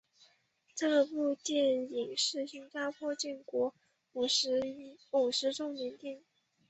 [0.73, 3.75] 这部电影是新加坡建国
[4.13, 6.23] 五十周年电影。